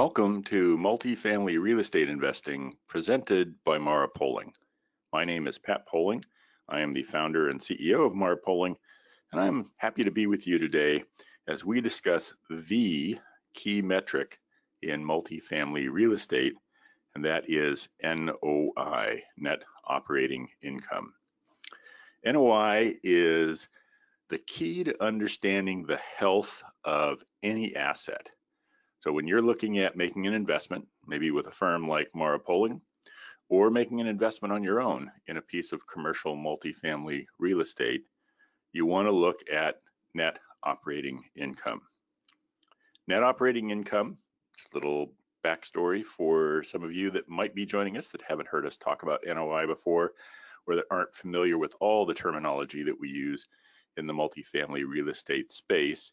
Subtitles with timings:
[0.00, 4.50] Welcome to Multifamily Real Estate Investing presented by Mara Poling.
[5.12, 6.24] My name is Pat Poling.
[6.70, 8.76] I am the founder and CEO of Mara Poling,
[9.30, 11.04] and I'm happy to be with you today
[11.48, 13.18] as we discuss the
[13.52, 14.38] key metric
[14.80, 16.54] in multifamily real estate,
[17.14, 21.12] and that is NOI, net operating income.
[22.24, 23.68] NOI is
[24.30, 28.30] the key to understanding the health of any asset.
[29.00, 32.82] So when you're looking at making an investment, maybe with a firm like Mara Poling,
[33.48, 38.04] or making an investment on your own in a piece of commercial multifamily real estate,
[38.72, 39.80] you want to look at
[40.14, 41.80] net operating income.
[43.08, 44.18] Net operating income,
[44.54, 48.48] just a little backstory for some of you that might be joining us that haven't
[48.48, 50.12] heard us talk about NOI before
[50.66, 53.48] or that aren't familiar with all the terminology that we use
[53.96, 56.12] in the multifamily real estate space.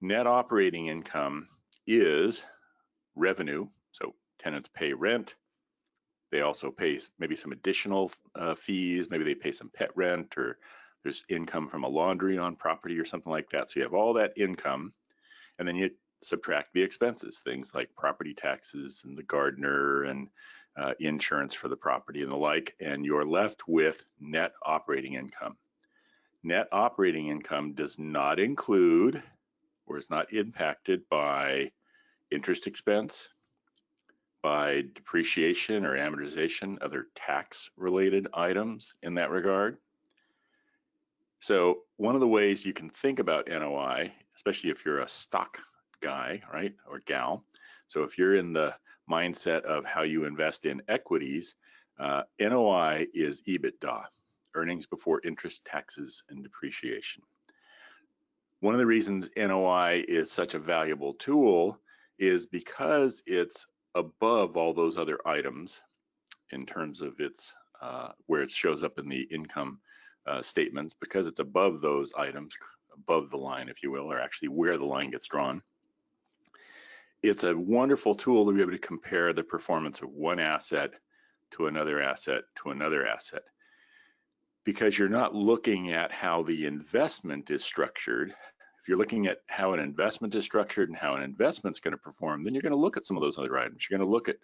[0.00, 1.46] Net operating income
[1.86, 2.44] is
[3.14, 3.68] revenue.
[3.92, 5.34] So tenants pay rent.
[6.30, 9.08] They also pay maybe some additional uh, fees.
[9.10, 10.58] Maybe they pay some pet rent or
[11.02, 13.70] there's income from a laundry on property or something like that.
[13.70, 14.92] So you have all that income
[15.58, 15.90] and then you
[16.22, 20.28] subtract the expenses, things like property taxes and the gardener and
[20.76, 25.56] uh, insurance for the property and the like, and you're left with net operating income.
[26.42, 29.22] Net operating income does not include
[29.86, 31.70] or is not impacted by
[32.30, 33.28] interest expense,
[34.42, 39.78] by depreciation or amortization, other tax related items in that regard.
[41.40, 45.58] So one of the ways you can think about NOI, especially if you're a stock
[46.00, 47.44] guy, right, or gal.
[47.88, 48.74] So if you're in the
[49.10, 51.54] mindset of how you invest in equities,
[51.98, 54.04] uh, NOI is EBITDA,
[54.54, 57.22] earnings before interest, taxes, and depreciation.
[58.66, 61.80] One of the reasons NOI is such a valuable tool
[62.18, 65.80] is because it's above all those other items
[66.50, 69.78] in terms of its uh, where it shows up in the income
[70.26, 72.56] uh, statements because it's above those items
[72.92, 75.62] above the line if you will or actually where the line gets drawn.
[77.22, 80.90] It's a wonderful tool to be able to compare the performance of one asset
[81.52, 83.42] to another asset to another asset.
[84.64, 88.34] Because you're not looking at how the investment is structured
[88.86, 91.98] if you're looking at how an investment is structured and how an investment's going to
[91.98, 93.84] perform, then you're going to look at some of those other items.
[93.90, 94.36] You're going to look at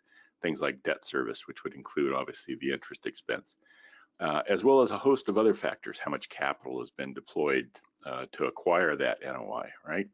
[0.42, 3.54] things like debt service, which would include obviously the interest expense,
[4.19, 7.69] uh, as well as a host of other factors, how much capital has been deployed
[8.04, 10.08] uh, to acquire that NOI, right?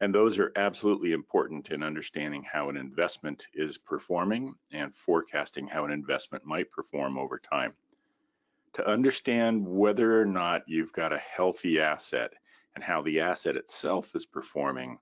[0.00, 5.84] And those are absolutely important in understanding how an investment is performing and forecasting how
[5.84, 7.74] an investment might perform over time.
[8.76, 12.32] To understand whether or not you've got a healthy asset
[12.74, 14.98] and how the asset itself is performing,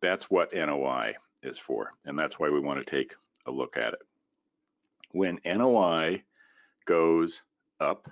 [0.00, 1.92] that's what NOI is for.
[2.04, 3.14] And that's why we want to take
[3.46, 4.02] a look at it.
[5.10, 6.22] When NOI
[6.86, 7.42] goes
[7.80, 8.08] up,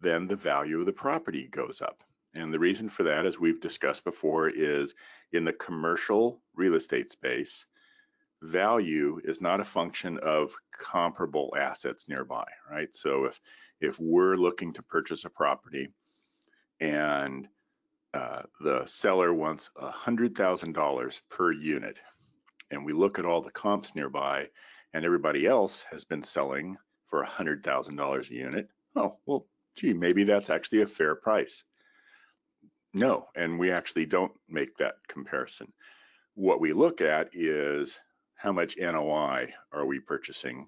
[0.00, 2.02] then the value of the property goes up.
[2.34, 4.94] And the reason for that, as we've discussed before, is
[5.32, 7.66] in the commercial real estate space,
[8.42, 12.94] value is not a function of comparable assets nearby, right?
[12.94, 13.40] So if
[13.80, 15.88] if we're looking to purchase a property
[16.80, 17.48] and
[18.14, 21.98] uh, the seller wants $100,000 per unit.
[22.70, 24.48] And we look at all the comps nearby,
[24.92, 26.76] and everybody else has been selling
[27.08, 28.68] for $100,000 a unit.
[28.96, 31.64] Oh, well, gee, maybe that's actually a fair price.
[32.92, 35.72] No, and we actually don't make that comparison.
[36.34, 37.98] What we look at is
[38.34, 40.66] how much NOI are we purchasing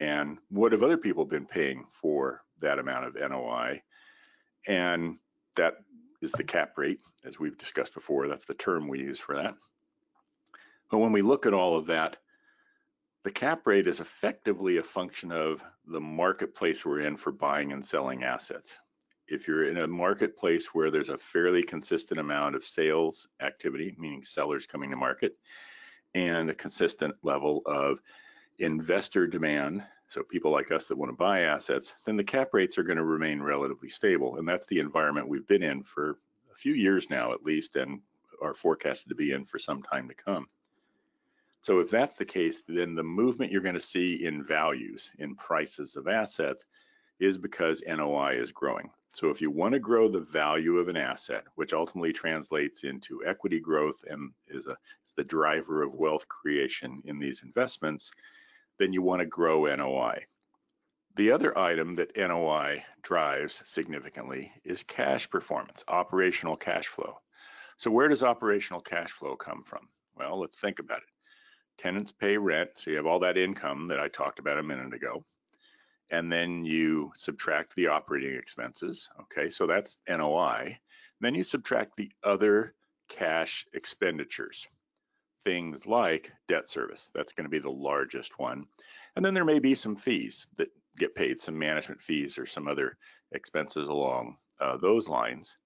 [0.00, 3.82] and what have other people been paying for that amount of NOI?
[4.66, 5.18] And
[5.56, 5.74] that
[6.20, 8.28] is the cap rate, as we've discussed before.
[8.28, 9.54] That's the term we use for that.
[10.90, 12.16] But when we look at all of that,
[13.24, 17.84] the cap rate is effectively a function of the marketplace we're in for buying and
[17.84, 18.78] selling assets.
[19.26, 24.22] If you're in a marketplace where there's a fairly consistent amount of sales activity, meaning
[24.22, 25.36] sellers coming to market,
[26.14, 28.00] and a consistent level of
[28.58, 32.78] investor demand so people like us that want to buy assets, then the cap rates
[32.78, 34.38] are going to remain relatively stable.
[34.38, 36.18] And that's the environment we've been in for
[36.50, 38.00] a few years now, at least, and
[38.42, 40.46] are forecasted to be in for some time to come.
[41.60, 45.34] So if that's the case, then the movement you're going to see in values, in
[45.34, 46.64] prices of assets,
[47.20, 48.90] is because NOI is growing.
[49.12, 53.22] So if you want to grow the value of an asset, which ultimately translates into
[53.26, 58.12] equity growth and is, a, is the driver of wealth creation in these investments,
[58.78, 60.24] then you want to grow NOI.
[61.16, 67.18] The other item that NOI drives significantly is cash performance, operational cash flow.
[67.76, 69.88] So where does operational cash flow come from?
[70.16, 71.08] Well, let's think about it.
[71.78, 74.92] tenants pay rent, so you have all that income that I talked about a minute
[74.92, 75.24] ago.
[76.10, 79.08] And then you subtract the operating expenses.
[79.22, 80.78] Okay, so that's NOI.
[81.20, 82.74] Then you subtract the other
[83.08, 84.66] cash expenditures,
[85.48, 87.10] things like debt service.
[87.14, 88.66] That's going to be the largest one.
[89.16, 90.68] And then there may be some fees that
[90.98, 92.98] get paid, some management fees or some other
[93.32, 95.56] expenses along uh, those lines.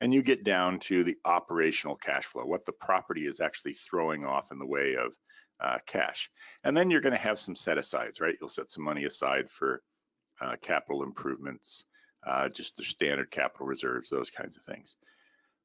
[0.00, 4.24] And you get down to the operational cash flow, what the property is actually throwing
[4.24, 5.12] off in the way of
[5.60, 6.30] uh, cash.
[6.62, 8.36] And then you're going to have some set asides, right?
[8.40, 9.82] You'll set some money aside for
[10.40, 11.84] uh, capital improvements,
[12.24, 14.96] uh, just the standard capital reserves, those kinds of things.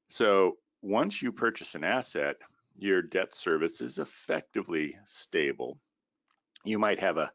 [0.10, 2.38] So once you purchase an asset,
[2.78, 5.80] your debt service is effectively stable.
[6.64, 7.32] You might have a,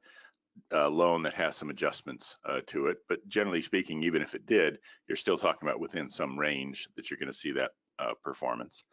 [0.70, 4.46] a loan that has some adjustments uh, to it, but generally speaking, even if it
[4.46, 4.78] did,
[5.08, 8.84] you're still talking about within some range that you're going to see that uh, performance.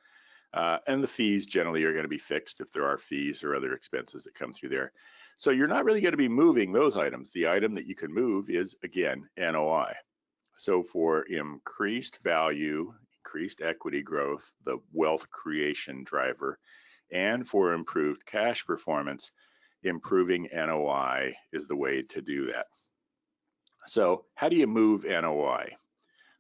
[0.54, 3.56] Uh, and the fees generally are going to be fixed if there are fees or
[3.56, 4.92] other expenses that come through there.
[5.38, 7.32] So you're not really going to be moving those items.
[7.32, 9.94] The item that you can move is, again, NOI.
[10.58, 12.94] So for increased value,
[13.30, 16.58] increased equity growth, the wealth creation driver,
[17.12, 19.32] and for improved cash performance,
[19.84, 22.66] improving NOI is the way to do that.
[23.86, 25.70] So how do you move NOI?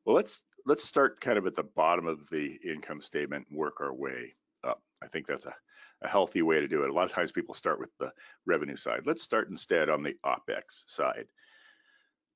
[0.05, 3.81] Well, let's let's start kind of at the bottom of the income statement and work
[3.81, 4.33] our way
[4.63, 4.81] up.
[5.03, 5.53] I think that's a
[6.01, 6.89] a healthy way to do it.
[6.89, 8.13] A lot of times people start with the
[8.45, 9.01] revenue side.
[9.05, 11.25] Let's start instead on the OPEX side.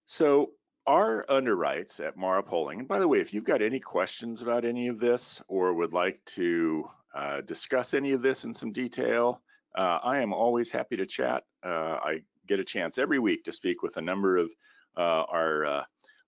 [0.06, 0.52] So
[0.86, 4.66] our underwrites at Mara Poling, and by the way, if you've got any questions about
[4.66, 9.42] any of this or would like to uh, discuss any of this in some detail,
[9.76, 11.44] uh, I am always happy to chat.
[11.64, 14.52] Uh, I get a chance every week to speak with a number of
[14.98, 15.84] uh, our uh,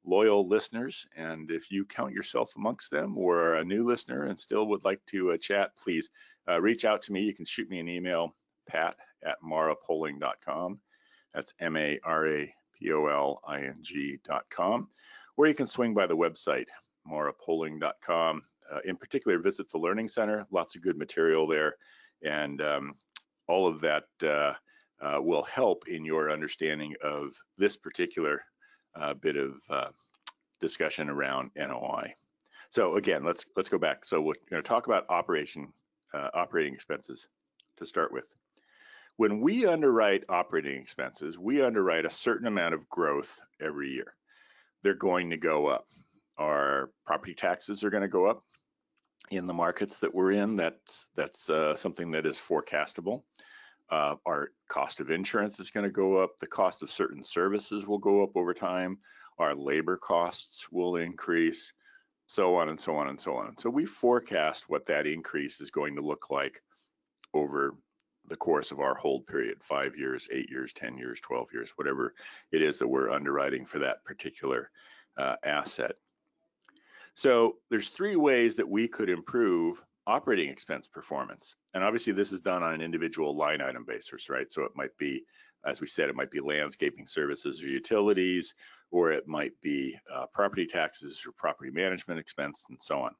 [0.06, 1.06] loyal listeners.
[1.16, 5.06] And if you count yourself amongst them or a new listener and still would like
[5.08, 6.10] to uh, chat, please
[6.62, 7.22] reach out to me.
[7.22, 8.36] You can shoot me an email,
[8.68, 10.80] pat at marapoling.com.
[11.34, 14.90] That's M A R A P O L I N G.com.
[15.38, 16.68] Or you can swing by the website,
[17.10, 18.42] marapoling.com.
[18.72, 20.46] Uh, in particular, visit the Learning Center.
[20.52, 21.76] Lots of good material there.
[22.24, 22.96] And um,
[23.48, 24.54] all of that uh,
[25.02, 28.42] uh, will help in your understanding of this particular
[28.96, 29.90] uh, bit of uh,
[30.60, 32.14] discussion around NOI.
[32.70, 34.06] So again, let's let's go back.
[34.06, 35.72] So we're going to talk about operation
[36.14, 37.28] uh, operating expenses
[37.78, 38.34] to start with.
[39.18, 44.14] When we underwrite operating expenses, we underwrite a certain amount of growth every year.
[44.84, 45.88] They're going to go up.
[46.38, 48.44] Our property taxes are going to go up
[49.32, 50.58] in the markets that we're in.
[50.58, 53.24] That's that's uh, something that is forecastable.
[53.90, 56.32] Uh, our cost of insurance is going to go up.
[56.40, 58.98] The cost of certain services will go up over time.
[59.40, 61.72] Our labor costs will increase
[62.28, 63.56] so on and so on and so on.
[63.58, 66.62] So we forecast what that increase is going to look like
[67.34, 67.76] over
[68.28, 72.14] the course of our hold period, five years, eight years, 10 years, 12 years, whatever
[72.52, 74.72] it is that we're underwriting for that particular
[75.18, 75.94] uh, asset.
[77.14, 81.56] So there's three ways that we could improve operating expense performance.
[81.74, 84.52] And obviously this is done on an individual line item basis, right?
[84.52, 85.24] So it might be
[85.66, 88.54] as we said, it might be landscaping services or utilities,
[88.92, 93.12] or it might be uh, property taxes or property management expense and so on.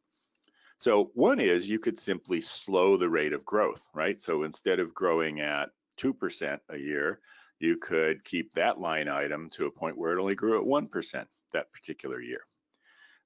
[0.78, 4.20] So one is you could simply slow the rate of growth, right?
[4.20, 7.20] So instead of growing at 2% a year,
[7.60, 11.26] you could keep that line item to a point where it only grew at 1%
[11.54, 12.42] that particular year.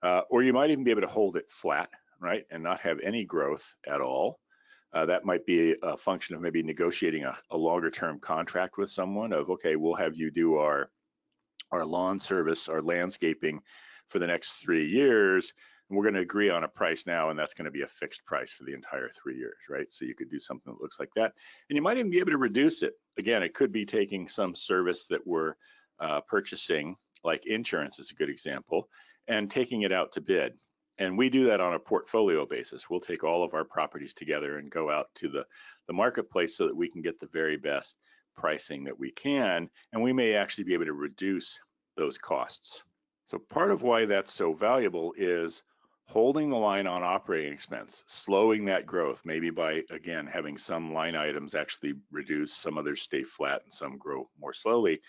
[0.03, 1.89] Uh, or you might even be able to hold it flat,
[2.21, 4.39] right, and not have any growth at all.
[4.93, 8.89] Uh, that might be a function of maybe negotiating a, a longer term contract with
[8.89, 10.89] someone of, okay, we'll have you do our,
[11.71, 13.59] our lawn service, our landscaping
[14.07, 15.53] for the next three years.
[15.89, 17.87] And we're going to agree on a price now, and that's going to be a
[17.87, 19.91] fixed price for the entire three years, right?
[19.91, 21.33] So you could do something that looks like that.
[21.69, 22.93] And you might even be able to reduce it.
[23.17, 25.55] Again, it could be taking some service that we're
[25.99, 28.87] uh, purchasing, like insurance is a good example,
[29.27, 30.53] and taking it out to bid
[30.99, 32.89] and we do that on a portfolio basis.
[32.89, 35.45] We'll take all of our properties together and go out to the,
[35.87, 37.97] the marketplace so that we can get the very best
[38.35, 41.59] pricing that we can, and we may actually be able to reduce
[41.95, 42.83] those costs.
[43.25, 45.63] So part of why that's so valuable is
[46.09, 51.15] holding the line on operating expense, slowing that growth, maybe by, again, having some line
[51.15, 54.99] items actually reduce, some others stay flat, and some grow more slowly.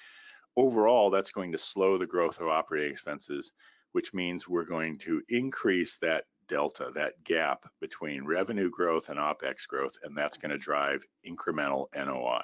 [0.57, 3.53] Overall, that's going to slow the growth of operating expenses
[3.93, 9.67] which means we're going to increase that delta, that gap between revenue growth and OPEX
[9.67, 12.43] growth, and that's going to drive incremental NOI.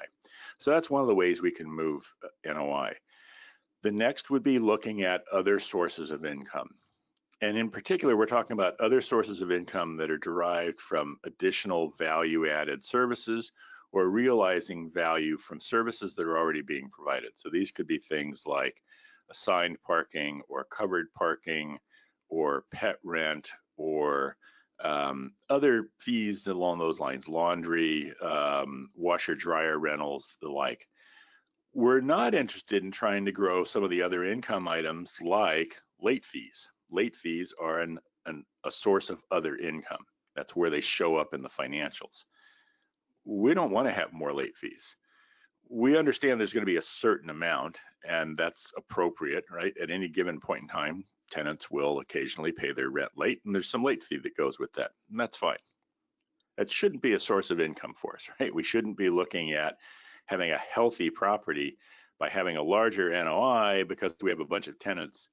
[0.59, 2.95] So that's one of the ways we can move uh, NOI.
[3.83, 6.71] The next would be looking at other sources of income.
[7.43, 11.90] And in particular, we're talking about other sources of income that are derived from additional
[11.99, 13.52] value added services
[13.93, 17.33] or realizing value from services that are already being provided.
[17.35, 18.83] So these could be things like
[19.31, 21.78] assigned parking or covered parking
[22.28, 24.37] or pet rent or
[24.83, 30.88] um, other fees along those lines, laundry, um, washer dryer rentals, the like.
[31.75, 36.25] We're not interested in trying to grow some of the other income items like late
[36.25, 36.69] fees.
[36.90, 40.05] Late fees are an, an, a source of other income.
[40.35, 42.25] That's where they show up in the financials.
[43.25, 44.97] We don't want to have more late fees.
[45.69, 49.75] We understand there's going to be a certain amount, and that's appropriate, right?
[49.81, 53.69] At any given point in time, tenants will occasionally pay their rent late, and there's
[53.69, 55.57] some late fee that goes with that, and that's fine.
[56.57, 58.55] That shouldn't be a source of income for us, right?
[58.55, 59.76] We shouldn't be looking at
[60.26, 61.78] having a healthy property
[62.19, 65.31] by having a larger NOI because we have a bunch of tenants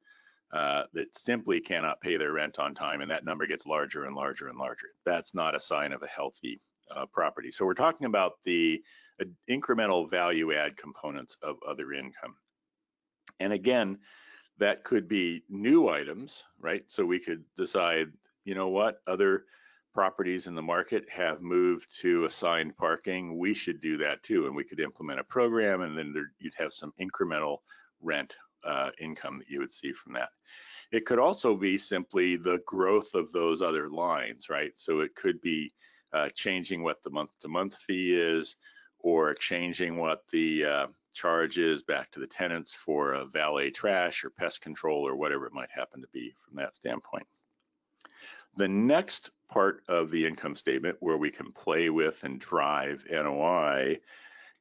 [0.53, 4.15] uh, that simply cannot pay their rent on time, and that number gets larger and
[4.15, 4.89] larger and larger.
[5.03, 6.59] That's not a sign of a healthy
[6.95, 7.51] uh, property.
[7.51, 8.83] So we're talking about the
[9.19, 12.35] uh, incremental value add components of other income.
[13.39, 13.97] And again,
[14.59, 16.83] that could be new items, right?
[16.85, 18.11] So we could decide,
[18.45, 19.45] you know what, other
[19.91, 23.39] properties in the market have moved to assigned parking.
[23.39, 26.53] We should do that too, and we could implement a program, and then there, you'd
[26.57, 27.57] have some incremental
[28.01, 30.29] rent uh, income that you would see from that.
[30.91, 34.71] It could also be simply the growth of those other lines, right?
[34.75, 35.73] So it could be
[36.13, 38.55] uh, changing what the month-to-month fee is,
[38.99, 40.87] or changing what the uh,
[41.55, 45.53] is back to the tenants for a valet trash or pest control or whatever it
[45.53, 47.27] might happen to be from that standpoint.
[48.55, 53.99] The next part of the income statement where we can play with and drive NOI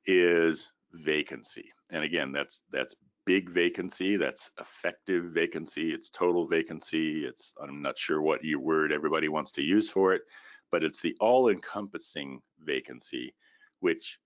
[0.06, 1.70] is vacancy.
[1.90, 7.98] And again, that's that's big vacancy, that's effective vacancy, it's total vacancy, it's I'm not
[7.98, 10.22] sure what you word everybody wants to use for it,
[10.70, 13.34] but it's the all-encompassing vacancy
[13.80, 14.18] which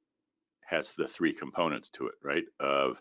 [0.64, 2.44] has the three components to it, right?
[2.60, 3.00] Of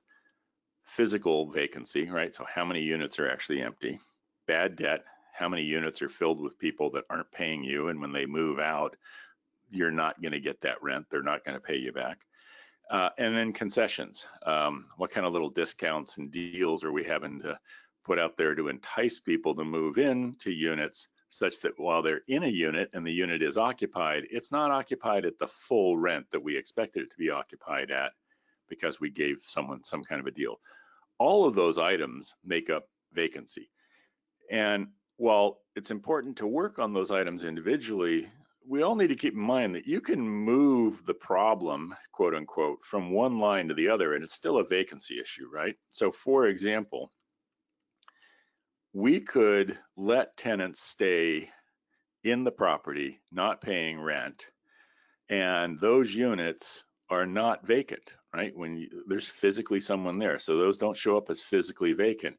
[0.86, 2.34] physical vacancy, right?
[2.34, 4.00] So how many units are actually empty?
[4.48, 8.12] Bad debt, how many units are filled with people that aren't paying you, and when
[8.12, 8.96] they move out,
[9.70, 11.08] you're not going to get that rent.
[11.10, 12.20] They're not going to pay you back.
[12.92, 14.28] Uh, and then concessions.
[14.46, 17.58] Um, what kind of little discounts and deals are we having to
[18.06, 22.22] put out there to entice people to move in to units such that while they're
[22.28, 26.26] in a unit and the unit is occupied, it's not occupied at the full rent
[26.32, 28.12] that we expected it to be occupied at
[28.70, 30.60] because we gave someone some kind of a deal.
[31.18, 33.70] All of those items make up vacancy.
[34.50, 34.88] And
[35.18, 38.30] while it's important to work on those items individually,
[38.68, 42.80] we all need to keep in mind that you can move the problem, quote unquote,
[42.84, 45.76] from one line to the other, and it's still a vacancy issue, right?
[45.92, 47.12] So, for example,
[48.94, 51.50] we could let tenants stay
[52.24, 54.48] in the property not paying rent
[55.30, 58.56] and those units are not vacant right?
[58.56, 62.38] When you, there's physically someone there so those don't show up as physically vacant.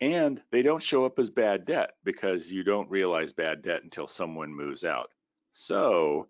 [0.00, 4.06] And they don't show up as bad debt because you don't realize bad debt until
[4.06, 5.08] someone moves out
[5.56, 6.28] so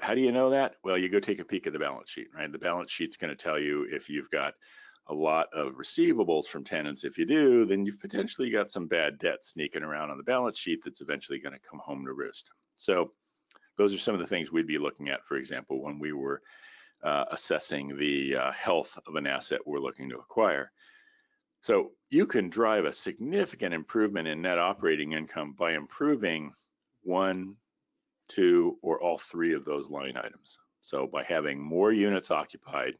[0.00, 2.28] how do you know that well you go take a peek at the balance sheet
[2.34, 4.54] right the balance sheet's going to tell you if you've got
[5.08, 7.04] a lot of receivables from tenants.
[7.04, 10.58] If you do, then you've potentially got some bad debt sneaking around on the balance
[10.58, 12.50] sheet that's eventually going to come home to roost.
[12.76, 13.12] So
[13.76, 16.40] those are some of the things we'd be looking at, for example, when we were
[17.02, 20.72] uh, assessing the uh, health of an asset we're looking to acquire.
[21.60, 26.52] So you can drive a significant improvement in net operating income by improving
[27.02, 27.56] one,
[28.28, 30.58] two, or all three of those line items.
[30.82, 32.94] So by having more units occupied,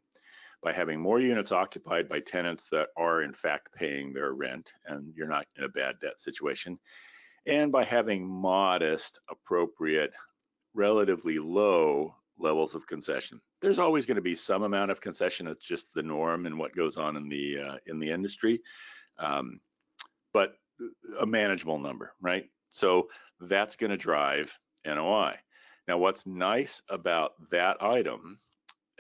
[0.63, 5.13] by having more units occupied by tenants that are in fact paying their rent and
[5.15, 6.79] you're not in a bad debt situation,
[7.47, 10.13] and by having modest, appropriate,
[10.73, 13.41] relatively low levels of concession.
[13.61, 15.47] There's always going to be some amount of concession.
[15.47, 18.61] It's just the norm and what goes on in the uh, in the industry,
[19.19, 19.61] um,
[20.33, 20.55] but
[21.21, 22.51] a manageable number, right?
[22.71, 23.09] So
[23.41, 25.35] that's going to drive NOI.
[25.87, 28.39] Now, what's nice about that item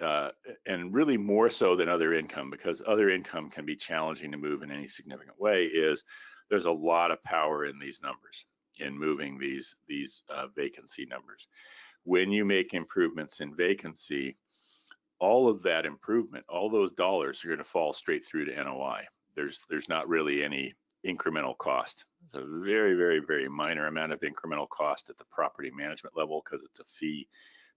[0.02, 0.30] uh,
[0.66, 4.62] and really more so than other income because other income can be challenging to move
[4.62, 6.02] in any significant way is
[6.50, 8.46] there's a lot of power in these numbers
[8.80, 11.46] in moving these these uh, vacancy numbers
[12.02, 14.36] when you make improvements in vacancy
[15.20, 19.04] all of that improvement all those dollars are going to fall straight through to NOI
[19.36, 20.72] there's there's not really any
[21.06, 25.70] incremental cost it's a very very very minor amount of incremental cost at the property
[25.70, 27.28] management level because it's a fee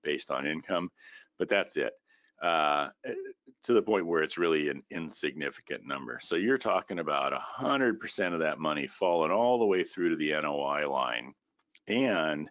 [0.03, 0.89] based on income
[1.37, 1.93] but that's it
[2.41, 2.89] uh,
[3.63, 6.19] to the point where it's really an insignificant number.
[6.21, 10.31] So you're talking about 100% of that money falling all the way through to the
[10.31, 11.33] NOI line.
[11.87, 12.49] And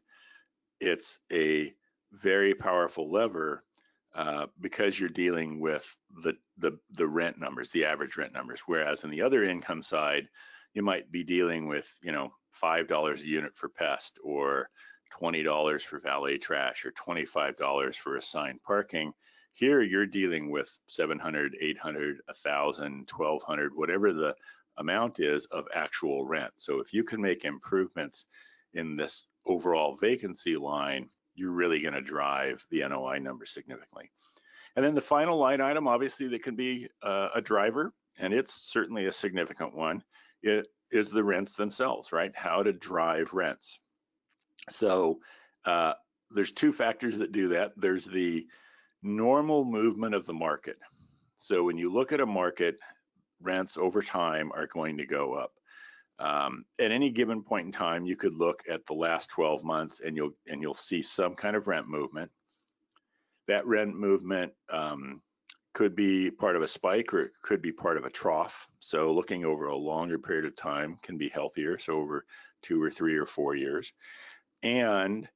[0.81, 1.73] it's a
[2.13, 3.65] very powerful lever
[4.15, 8.61] uh, because you're dealing with the, the the rent numbers, the average rent numbers.
[8.67, 10.29] Whereas in the other income side,
[10.77, 14.69] you might be dealing with you know five dollars a unit for pest or
[15.11, 19.13] twenty dollars for valet trash or twenty five dollars for assigned parking.
[19.53, 24.35] Here you're dealing with 700, 800, 1000, 1200, whatever the
[24.77, 26.53] amount is of actual rent.
[26.59, 28.27] So if you can make improvements
[28.75, 34.11] in this overall vacancy line, you're really going to drive the NOI number significantly.
[34.77, 38.53] And then the final line item, obviously, that can be uh, a driver, and it's
[38.53, 40.03] certainly a significant one,
[40.43, 42.33] it is the rents themselves, right?
[42.35, 43.81] How to drive rents.
[44.71, 45.21] So
[45.65, 45.95] uh,
[46.31, 47.73] there's two factors that do that.
[47.77, 48.47] There's the
[49.03, 50.77] normal movement of the market.
[51.39, 52.77] So when you look at a market,
[53.41, 55.53] rents over time are going to go up.
[56.19, 60.01] Um, at any given point in time, you could look at the last 12 months
[60.01, 62.31] and you'll and you'll see some kind of rent movement.
[63.49, 65.21] That rent movement um,
[65.77, 68.67] could be part of a spike or it could be part of a trough.
[68.81, 71.79] So looking over a longer period of time can be healthier.
[71.79, 72.25] So over
[72.63, 73.93] two or three or four years,
[74.63, 75.29] and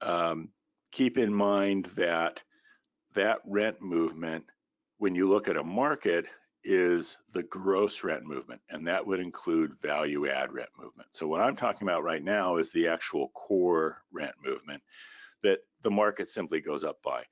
[0.00, 0.48] um,
[0.90, 2.42] keep in mind that
[3.14, 4.44] that rent movement,
[4.98, 6.26] when you look at a market,
[6.64, 11.10] is the gross rent movement, and that would include value add rent movement.
[11.12, 14.82] So what I'm talking about right now is the actual core rent movement
[15.44, 17.22] that the market simply goes up by.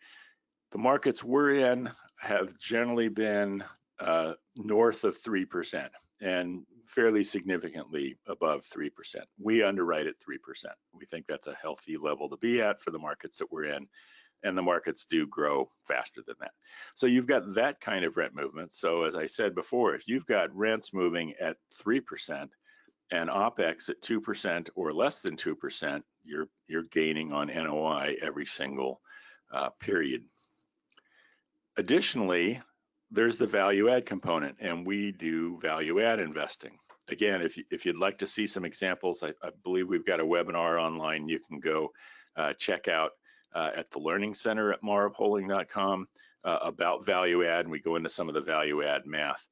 [0.70, 1.90] The markets we're in
[2.20, 3.64] have generally been
[4.00, 5.88] uh, north of 3%
[6.20, 8.90] and fairly significantly above 3%.
[9.38, 10.38] We underwrite at 3%.
[10.92, 13.86] We think that's a healthy level to be at for the markets that we're in
[14.44, 16.52] and the markets do grow faster than that.
[16.94, 18.72] So you've got that kind of rent movement.
[18.72, 22.48] So as I said before, if you've got rents moving at 3%
[23.10, 29.00] and OPEX at 2% or less than 2%, you're, you're gaining on NOI every single
[29.52, 30.24] uh, period.
[31.76, 32.60] Additionally,
[33.10, 36.78] there's the value add component and we do value add investing.
[37.08, 40.24] Again, if, if you'd like to see some examples, I, I believe we've got a
[40.24, 41.90] webinar online you can go
[42.36, 43.10] uh, check out
[43.54, 46.06] uh, at the Learning Center at marapoling.com
[46.44, 49.46] uh, about value add, and we go into some of the value add math.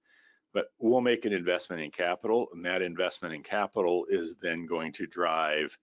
[0.52, 4.92] But we'll make an investment in capital, and that investment in capital is then going
[4.94, 5.76] to drive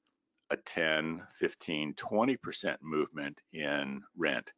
[0.51, 4.51] a 10, 15, 20% movement in rent.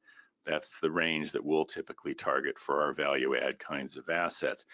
[0.45, 4.65] That's the range that we'll typically target for our value add kinds of assets.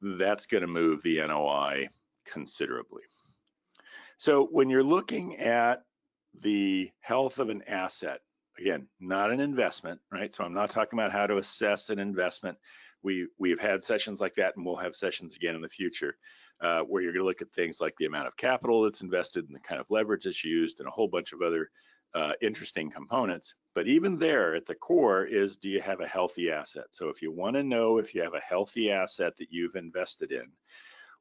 [0.00, 1.88] That's going to move the NOI
[2.26, 3.02] considerably.
[4.18, 5.82] So when you're looking at
[6.40, 8.20] the health of an asset,
[8.58, 10.34] again, not an investment, right?
[10.34, 12.56] So I'm not talking about how to assess an investment.
[13.02, 16.16] We we've had sessions like that, and we'll have sessions again in the future,
[16.60, 19.46] uh, where you're going to look at things like the amount of capital that's invested
[19.46, 21.70] and the kind of leverage that's used, and a whole bunch of other
[22.14, 23.54] uh, interesting components.
[23.74, 26.86] But even there, at the core, is do you have a healthy asset?
[26.90, 30.32] So if you want to know if you have a healthy asset that you've invested
[30.32, 30.46] in,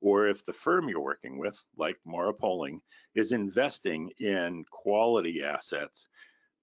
[0.02, 2.82] or if the firm you're working with, like Mara Poling,
[3.16, 6.08] is investing in quality assets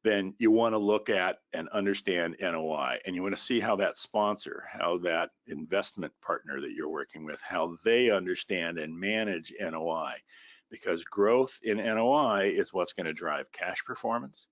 [0.04, 3.76] then you want to look at and understand NOI and you want to see how
[3.76, 9.52] that sponsor, how that investment partner that you're working with, how they understand and manage
[9.60, 10.14] NOI.
[10.70, 14.48] Because growth in NOI is what's going to drive cash performance.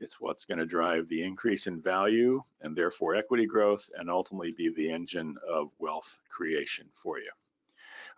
[0.00, 4.52] It's what's going to drive the increase in value and therefore equity growth and ultimately
[4.52, 7.30] be the engine of wealth creation for you.